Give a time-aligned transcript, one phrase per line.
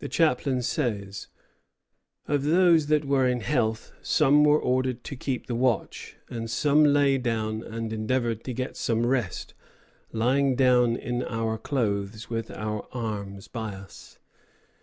[0.00, 1.28] The chaplain says:
[2.28, 6.84] "Of those that were in health, some were ordered to keep the watch, and some
[6.84, 9.54] lay down and endeavored to get some rest,
[10.12, 14.18] lying down in our clothes with our arms by us....